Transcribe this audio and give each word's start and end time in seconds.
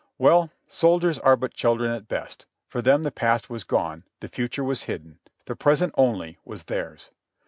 Well! 0.17 0.49
soldiers 0.65 1.19
are 1.19 1.35
but 1.35 1.53
children 1.53 1.91
at 1.91 2.07
best; 2.07 2.47
for 2.67 2.81
them 2.81 3.03
the 3.03 3.11
past 3.11 3.51
was 3.51 3.63
gone, 3.63 4.03
the 4.19 4.29
future 4.29 4.63
was 4.63 4.85
hidden, 4.89 5.19
the 5.45 5.55
present 5.55 5.93
only 5.95 6.39
was 6.43 6.63
theirs. 6.63 7.11